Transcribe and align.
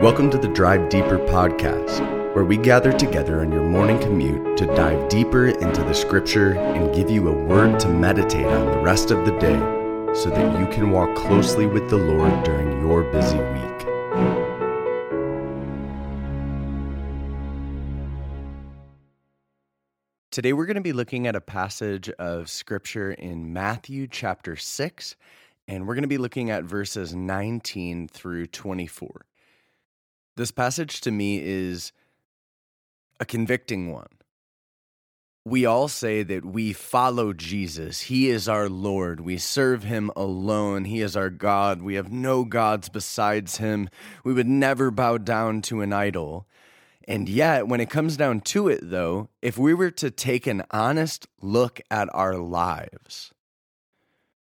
Welcome 0.00 0.30
to 0.30 0.38
the 0.38 0.46
Drive 0.46 0.90
Deeper 0.90 1.18
podcast, 1.18 2.32
where 2.32 2.44
we 2.44 2.56
gather 2.56 2.92
together 2.92 3.40
on 3.40 3.50
your 3.50 3.64
morning 3.64 3.98
commute 3.98 4.56
to 4.58 4.66
dive 4.66 5.08
deeper 5.08 5.48
into 5.48 5.82
the 5.82 5.92
scripture 5.92 6.52
and 6.52 6.94
give 6.94 7.10
you 7.10 7.26
a 7.26 7.32
word 7.32 7.80
to 7.80 7.88
meditate 7.88 8.46
on 8.46 8.66
the 8.66 8.78
rest 8.78 9.10
of 9.10 9.26
the 9.26 9.32
day 9.38 9.58
so 10.14 10.30
that 10.30 10.60
you 10.60 10.68
can 10.68 10.92
walk 10.92 11.16
closely 11.16 11.66
with 11.66 11.90
the 11.90 11.96
Lord 11.96 12.44
during 12.44 12.80
your 12.80 13.02
busy 13.10 13.38
week. 13.38 13.78
Today, 20.30 20.52
we're 20.52 20.66
going 20.66 20.76
to 20.76 20.80
be 20.80 20.92
looking 20.92 21.26
at 21.26 21.34
a 21.34 21.40
passage 21.40 22.08
of 22.20 22.48
scripture 22.48 23.10
in 23.10 23.52
Matthew 23.52 24.06
chapter 24.06 24.54
6, 24.54 25.16
and 25.66 25.88
we're 25.88 25.94
going 25.94 26.02
to 26.02 26.08
be 26.08 26.18
looking 26.18 26.50
at 26.50 26.62
verses 26.62 27.16
19 27.16 28.06
through 28.06 28.46
24. 28.46 29.24
This 30.38 30.52
passage 30.52 31.00
to 31.00 31.10
me 31.10 31.42
is 31.42 31.90
a 33.18 33.24
convicting 33.24 33.92
one. 33.92 34.06
We 35.44 35.66
all 35.66 35.88
say 35.88 36.22
that 36.22 36.44
we 36.44 36.72
follow 36.72 37.32
Jesus. 37.32 38.02
He 38.02 38.28
is 38.28 38.48
our 38.48 38.68
Lord. 38.68 39.18
We 39.18 39.36
serve 39.36 39.82
him 39.82 40.12
alone. 40.14 40.84
He 40.84 41.00
is 41.00 41.16
our 41.16 41.28
God. 41.28 41.82
We 41.82 41.96
have 41.96 42.12
no 42.12 42.44
gods 42.44 42.88
besides 42.88 43.56
him. 43.56 43.88
We 44.22 44.32
would 44.32 44.46
never 44.46 44.92
bow 44.92 45.18
down 45.18 45.60
to 45.62 45.80
an 45.80 45.92
idol. 45.92 46.46
And 47.08 47.28
yet, 47.28 47.66
when 47.66 47.80
it 47.80 47.90
comes 47.90 48.16
down 48.16 48.42
to 48.42 48.68
it, 48.68 48.78
though, 48.80 49.30
if 49.42 49.58
we 49.58 49.74
were 49.74 49.90
to 49.90 50.08
take 50.08 50.46
an 50.46 50.62
honest 50.70 51.26
look 51.42 51.80
at 51.90 52.08
our 52.14 52.36
lives, 52.36 53.32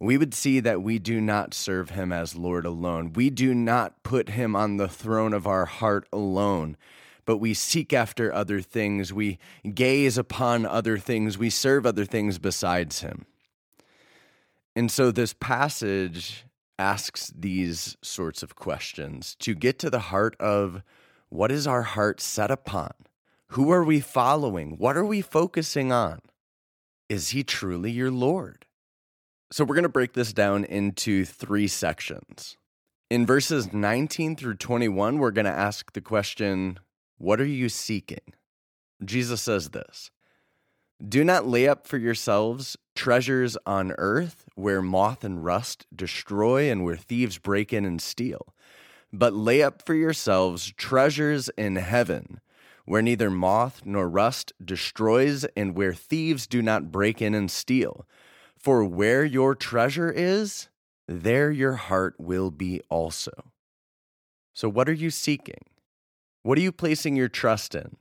we 0.00 0.16
would 0.16 0.32
see 0.32 0.60
that 0.60 0.82
we 0.82 0.98
do 0.98 1.20
not 1.20 1.52
serve 1.52 1.90
him 1.90 2.10
as 2.10 2.34
Lord 2.34 2.64
alone. 2.64 3.12
We 3.12 3.28
do 3.28 3.54
not 3.54 4.02
put 4.02 4.30
him 4.30 4.56
on 4.56 4.78
the 4.78 4.88
throne 4.88 5.34
of 5.34 5.46
our 5.46 5.66
heart 5.66 6.08
alone, 6.10 6.78
but 7.26 7.36
we 7.36 7.52
seek 7.52 7.92
after 7.92 8.32
other 8.32 8.62
things. 8.62 9.12
We 9.12 9.38
gaze 9.74 10.16
upon 10.16 10.64
other 10.64 10.96
things. 10.96 11.36
We 11.36 11.50
serve 11.50 11.84
other 11.84 12.06
things 12.06 12.38
besides 12.38 13.02
him. 13.02 13.26
And 14.74 14.90
so 14.90 15.10
this 15.10 15.34
passage 15.34 16.46
asks 16.78 17.30
these 17.36 17.98
sorts 18.00 18.42
of 18.42 18.56
questions 18.56 19.36
to 19.40 19.54
get 19.54 19.78
to 19.80 19.90
the 19.90 19.98
heart 19.98 20.34
of 20.40 20.82
what 21.28 21.52
is 21.52 21.66
our 21.66 21.82
heart 21.82 22.22
set 22.22 22.50
upon? 22.50 22.92
Who 23.48 23.70
are 23.70 23.84
we 23.84 24.00
following? 24.00 24.78
What 24.78 24.96
are 24.96 25.04
we 25.04 25.20
focusing 25.20 25.92
on? 25.92 26.20
Is 27.10 27.30
he 27.30 27.44
truly 27.44 27.90
your 27.90 28.10
Lord? 28.10 28.64
So 29.52 29.64
we're 29.64 29.74
going 29.74 29.82
to 29.82 29.88
break 29.88 30.12
this 30.12 30.32
down 30.32 30.64
into 30.64 31.24
three 31.24 31.66
sections. 31.66 32.56
In 33.10 33.26
verses 33.26 33.72
19 33.72 34.36
through 34.36 34.54
21, 34.54 35.18
we're 35.18 35.32
going 35.32 35.44
to 35.44 35.50
ask 35.50 35.92
the 35.92 36.00
question, 36.00 36.78
What 37.18 37.40
are 37.40 37.44
you 37.46 37.68
seeking? 37.68 38.34
Jesus 39.04 39.40
says 39.40 39.70
this 39.70 40.12
Do 41.06 41.24
not 41.24 41.48
lay 41.48 41.66
up 41.66 41.88
for 41.88 41.98
yourselves 41.98 42.76
treasures 42.94 43.56
on 43.66 43.92
earth 43.98 44.44
where 44.54 44.82
moth 44.82 45.24
and 45.24 45.44
rust 45.44 45.84
destroy 45.92 46.70
and 46.70 46.84
where 46.84 46.96
thieves 46.96 47.38
break 47.38 47.72
in 47.72 47.84
and 47.84 48.00
steal, 48.00 48.54
but 49.12 49.34
lay 49.34 49.64
up 49.64 49.84
for 49.84 49.94
yourselves 49.94 50.72
treasures 50.76 51.48
in 51.56 51.74
heaven 51.74 52.40
where 52.84 53.02
neither 53.02 53.30
moth 53.30 53.82
nor 53.84 54.08
rust 54.08 54.52
destroys 54.64 55.44
and 55.56 55.76
where 55.76 55.92
thieves 55.92 56.46
do 56.46 56.62
not 56.62 56.90
break 56.92 57.20
in 57.20 57.34
and 57.34 57.50
steal. 57.50 58.06
For 58.60 58.84
where 58.84 59.24
your 59.24 59.54
treasure 59.54 60.10
is, 60.10 60.68
there 61.08 61.50
your 61.50 61.76
heart 61.76 62.16
will 62.18 62.50
be 62.50 62.82
also. 62.90 63.52
So, 64.54 64.68
what 64.68 64.86
are 64.86 64.92
you 64.92 65.08
seeking? 65.08 65.64
What 66.42 66.58
are 66.58 66.60
you 66.60 66.70
placing 66.70 67.16
your 67.16 67.28
trust 67.28 67.74
in? 67.74 67.96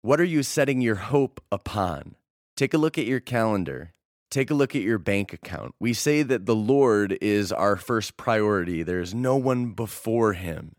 What 0.00 0.18
are 0.18 0.24
you 0.24 0.42
setting 0.42 0.80
your 0.80 0.94
hope 0.96 1.42
upon? 1.52 2.14
Take 2.56 2.72
a 2.72 2.78
look 2.78 2.96
at 2.96 3.04
your 3.04 3.20
calendar. 3.20 3.92
Take 4.30 4.50
a 4.50 4.54
look 4.54 4.74
at 4.74 4.82
your 4.82 4.98
bank 4.98 5.34
account. 5.34 5.74
We 5.78 5.92
say 5.92 6.22
that 6.22 6.46
the 6.46 6.56
Lord 6.56 7.18
is 7.20 7.52
our 7.52 7.76
first 7.76 8.16
priority, 8.16 8.82
there's 8.82 9.14
no 9.14 9.36
one 9.36 9.72
before 9.72 10.32
him. 10.32 10.76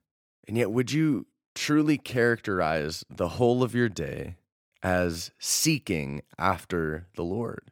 And 0.47 0.57
yet, 0.57 0.71
would 0.71 0.91
you 0.91 1.27
truly 1.53 1.99
characterize 1.99 3.03
the 3.07 3.29
whole 3.29 3.61
of 3.61 3.75
your 3.75 3.89
day 3.89 4.37
as 4.81 5.29
seeking 5.37 6.23
after 6.39 7.07
the 7.15 7.23
Lord? 7.23 7.71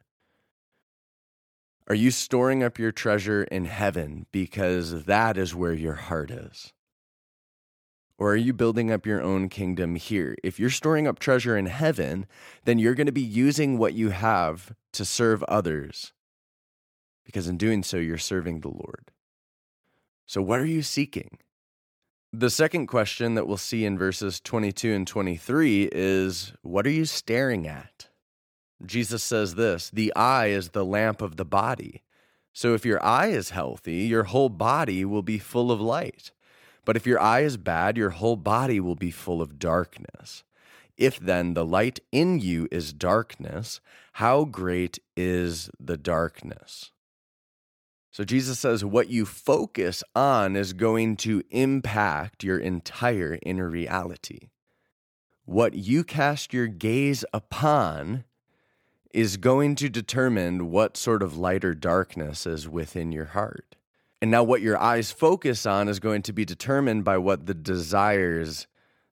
Are 1.90 1.94
you 1.96 2.12
storing 2.12 2.62
up 2.62 2.78
your 2.78 2.92
treasure 2.92 3.42
in 3.42 3.64
heaven 3.64 4.26
because 4.30 5.06
that 5.06 5.36
is 5.36 5.56
where 5.56 5.72
your 5.72 5.94
heart 5.94 6.30
is? 6.30 6.72
Or 8.16 8.30
are 8.30 8.36
you 8.36 8.52
building 8.52 8.92
up 8.92 9.06
your 9.06 9.20
own 9.20 9.48
kingdom 9.48 9.96
here? 9.96 10.36
If 10.44 10.60
you're 10.60 10.70
storing 10.70 11.08
up 11.08 11.18
treasure 11.18 11.56
in 11.56 11.66
heaven, 11.66 12.26
then 12.64 12.78
you're 12.78 12.94
going 12.94 13.08
to 13.08 13.12
be 13.12 13.20
using 13.20 13.76
what 13.76 13.94
you 13.94 14.10
have 14.10 14.72
to 14.92 15.04
serve 15.04 15.42
others 15.48 16.12
because 17.24 17.48
in 17.48 17.56
doing 17.56 17.82
so, 17.82 17.96
you're 17.96 18.18
serving 18.18 18.60
the 18.60 18.68
Lord. 18.68 19.10
So, 20.26 20.40
what 20.40 20.60
are 20.60 20.66
you 20.66 20.82
seeking? 20.82 21.38
The 22.32 22.50
second 22.50 22.86
question 22.86 23.34
that 23.34 23.48
we'll 23.48 23.56
see 23.56 23.84
in 23.84 23.98
verses 23.98 24.38
22 24.38 24.92
and 24.92 25.08
23 25.08 25.88
is 25.90 26.52
What 26.62 26.86
are 26.86 26.90
you 26.90 27.04
staring 27.04 27.66
at? 27.66 28.09
Jesus 28.90 29.22
says 29.22 29.54
this 29.54 29.88
the 29.88 30.12
eye 30.16 30.48
is 30.48 30.70
the 30.70 30.84
lamp 30.84 31.22
of 31.22 31.36
the 31.36 31.44
body. 31.44 32.02
So 32.52 32.74
if 32.74 32.84
your 32.84 33.02
eye 33.04 33.28
is 33.28 33.50
healthy, 33.50 33.98
your 33.98 34.24
whole 34.24 34.48
body 34.48 35.04
will 35.04 35.22
be 35.22 35.38
full 35.38 35.70
of 35.70 35.80
light. 35.80 36.32
But 36.84 36.96
if 36.96 37.06
your 37.06 37.20
eye 37.20 37.42
is 37.42 37.56
bad, 37.56 37.96
your 37.96 38.10
whole 38.10 38.36
body 38.36 38.80
will 38.80 38.96
be 38.96 39.12
full 39.12 39.40
of 39.40 39.60
darkness. 39.60 40.42
If 40.96 41.20
then 41.20 41.54
the 41.54 41.64
light 41.64 42.00
in 42.10 42.40
you 42.40 42.66
is 42.72 42.92
darkness, 42.92 43.80
how 44.14 44.44
great 44.44 44.98
is 45.16 45.70
the 45.78 45.96
darkness? 45.96 46.90
So 48.10 48.24
Jesus 48.24 48.58
says 48.58 48.84
what 48.84 49.08
you 49.08 49.24
focus 49.24 50.02
on 50.16 50.56
is 50.56 50.72
going 50.72 51.16
to 51.18 51.44
impact 51.50 52.42
your 52.42 52.58
entire 52.58 53.38
inner 53.42 53.70
reality. 53.70 54.50
What 55.44 55.74
you 55.74 56.02
cast 56.02 56.52
your 56.52 56.66
gaze 56.66 57.24
upon 57.32 58.24
is 59.12 59.36
going 59.36 59.74
to 59.76 59.88
determine 59.88 60.70
what 60.70 60.96
sort 60.96 61.22
of 61.22 61.36
light 61.36 61.64
or 61.64 61.74
darkness 61.74 62.46
is 62.46 62.68
within 62.68 63.12
your 63.12 63.26
heart. 63.26 63.76
And 64.22 64.30
now, 64.30 64.42
what 64.42 64.60
your 64.60 64.78
eyes 64.78 65.10
focus 65.10 65.64
on 65.64 65.88
is 65.88 65.98
going 65.98 66.22
to 66.22 66.32
be 66.32 66.44
determined 66.44 67.04
by 67.04 67.16
what 67.16 67.46
the 67.46 67.54
desires, 67.54 68.66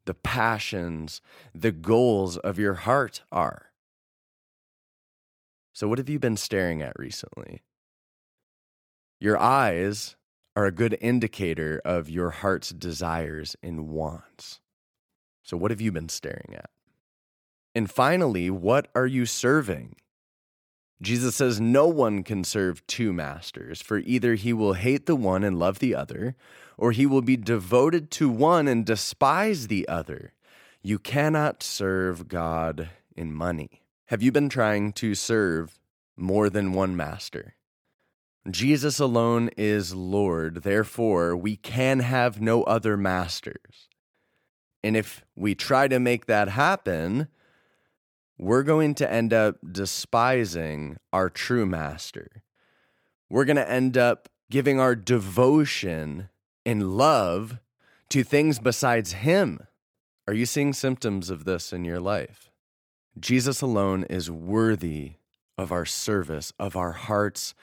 the 0.05 0.15
passions, 0.15 1.23
the 1.55 1.73
goals 1.73 2.37
of 2.37 2.59
your 2.59 2.75
heart 2.75 3.23
are. 3.33 3.71
So, 5.73 5.89
what 5.89 5.99
have 5.99 6.11
you 6.11 6.19
been 6.19 6.37
staring 6.37 6.83
at 6.83 6.99
recently? 6.99 7.63
Your 9.21 9.39
eyes 9.39 10.17
are 10.55 10.67
a 10.67 10.73
good 10.73 10.99
indicator 11.01 11.81
of 11.85 12.11
your 12.11 12.31
heart's 12.31 12.71
desires 12.71 13.57
and 13.63 13.89
wants. 13.89 14.61
So, 15.43 15.57
what 15.57 15.71
have 15.71 15.81
you 15.81 15.91
been 15.91 16.09
staring 16.09 16.55
at? 16.55 16.69
And 17.75 17.91
finally, 17.91 18.51
what 18.51 18.89
are 18.95 19.07
you 19.07 19.27
serving? 19.27 19.97
Jesus 21.01 21.37
says 21.37 21.61
no 21.61 21.87
one 21.87 22.25
can 22.25 22.43
serve 22.43 22.85
two 22.87 23.13
masters, 23.13 23.81
for 23.81 23.99
either 23.99 24.35
he 24.35 24.53
will 24.53 24.73
hate 24.73 25.07
the 25.07 25.15
one 25.15 25.45
and 25.45 25.59
love 25.59 25.79
the 25.79 25.95
other, 25.95 26.35
or 26.77 26.93
he 26.93 27.07
will 27.07 27.23
be 27.23 27.37
devoted 27.37 28.11
to 28.13 28.29
one 28.29 28.67
and 28.67 28.85
despise 28.85 29.69
the 29.69 29.87
other. 29.87 30.33
You 30.83 30.99
cannot 30.99 31.63
serve 31.63 32.29
God 32.29 32.91
in 33.17 33.33
money. 33.33 33.83
Have 34.07 34.23
you 34.23 34.33
been 34.33 34.49
trying 34.49 34.93
to 34.95 35.15
serve 35.15 35.79
more 36.17 36.51
than 36.51 36.73
one 36.73 36.97
master? 36.97 37.55
Jesus 38.51 38.99
alone 38.99 39.51
is 39.57 39.95
Lord, 39.95 40.63
therefore, 40.63 41.37
we 41.37 41.57
can 41.57 42.01
have 42.01 42.41
no 42.41 42.63
other 42.63 42.97
masters. 42.97 43.89
And 44.83 44.97
if 44.97 45.23
we 45.37 45.55
try 45.55 45.89
to 45.89 45.99
make 45.99 46.27
that 46.27 46.49
happen, 46.49 47.29
we're 48.39 48.63
going 48.63 48.95
to 48.95 49.13
end 49.13 49.33
up 49.33 49.57
despising 49.71 50.97
our 51.13 51.29
true 51.29 51.67
master. 51.67 52.43
We're 53.29 53.45
going 53.45 53.57
to 53.57 53.71
end 53.71 53.99
up 53.99 54.29
giving 54.51 54.79
our 54.79 54.95
devotion 54.95 56.29
and 56.65 56.97
love 56.97 57.59
to 58.11 58.23
things 58.23 58.59
besides 58.59 59.13
him. 59.13 59.61
Are 60.27 60.35
you 60.35 60.47
seeing 60.47 60.73
symptoms 60.73 61.31
of 61.31 61.45
this 61.45 61.73
in 61.73 61.85
your 61.85 62.01
life? 62.01 62.51
Jesus 63.19 63.61
alone 63.61 64.05
is 64.05 64.31
worthy 64.31 65.15
of 65.57 65.73
our 65.73 65.85
service, 65.85 66.53
of 66.59 66.77
our 66.77 66.93
heart's 66.93 67.55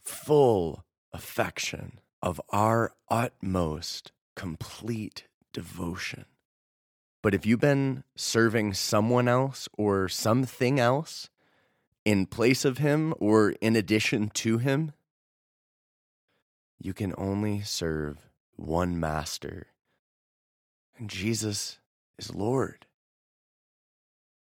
full 0.00 0.84
affection, 1.12 2.00
of 2.22 2.40
our 2.50 2.94
utmost 3.10 4.12
complete 4.34 5.24
devotion. 5.52 6.24
But 7.22 7.34
if 7.34 7.46
you've 7.46 7.60
been 7.60 8.04
serving 8.16 8.74
someone 8.74 9.28
else 9.28 9.68
or 9.78 10.08
something 10.08 10.80
else 10.80 11.30
in 12.04 12.26
place 12.26 12.64
of 12.64 12.78
him 12.78 13.14
or 13.18 13.50
in 13.60 13.76
addition 13.76 14.28
to 14.30 14.58
him, 14.58 14.92
you 16.78 16.92
can 16.92 17.14
only 17.16 17.62
serve 17.62 18.28
one 18.56 18.98
master 18.98 19.68
and 21.02 21.10
Jesus 21.10 21.78
is 22.16 22.32
Lord. 22.32 22.86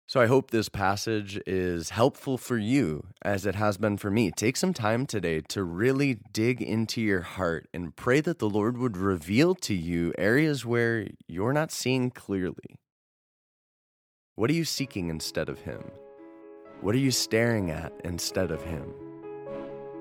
So 0.08 0.22
I 0.22 0.26
hope 0.26 0.50
this 0.50 0.70
passage 0.70 1.38
is 1.46 1.90
helpful 1.90 2.38
for 2.38 2.56
you 2.56 3.08
as 3.20 3.44
it 3.44 3.54
has 3.56 3.76
been 3.76 3.98
for 3.98 4.10
me. 4.10 4.30
Take 4.30 4.56
some 4.56 4.72
time 4.72 5.04
today 5.04 5.42
to 5.50 5.62
really 5.62 6.18
dig 6.32 6.62
into 6.62 7.02
your 7.02 7.20
heart 7.20 7.68
and 7.74 7.94
pray 7.94 8.22
that 8.22 8.38
the 8.38 8.48
Lord 8.48 8.78
would 8.78 8.96
reveal 8.96 9.54
to 9.56 9.74
you 9.74 10.14
areas 10.16 10.64
where 10.64 11.08
you're 11.26 11.52
not 11.52 11.70
seeing 11.70 12.10
clearly. 12.10 12.80
What 14.34 14.48
are 14.48 14.54
you 14.54 14.64
seeking 14.64 15.10
instead 15.10 15.50
of 15.50 15.60
Him? 15.60 15.82
What 16.80 16.94
are 16.94 16.98
you 16.98 17.10
staring 17.10 17.70
at 17.70 17.92
instead 18.02 18.50
of 18.50 18.62
Him? 18.62 18.94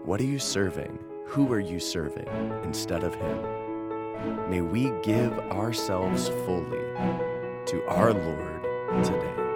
What 0.06 0.22
are 0.22 0.26
you 0.26 0.40
serving? 0.40 1.00
Who 1.26 1.52
are 1.52 1.60
you 1.60 1.82
serving 1.82 2.30
instead 2.64 3.04
of 3.04 3.14
Him? 3.14 4.50
May 4.50 4.62
we 4.62 4.90
give 5.04 5.38
ourselves 5.52 6.30
fully 6.46 6.88
to 7.66 7.84
our 7.90 8.14
Lord 8.14 9.04
today. 9.04 9.47